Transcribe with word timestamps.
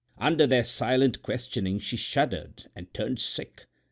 Under 0.17 0.47
their 0.47 0.63
silent 0.63 1.21
questioning 1.21 1.77
she 1.77 1.95
shuddered 1.95 2.65
and 2.75 2.91
turned 2.91 3.19
sick. 3.19 3.67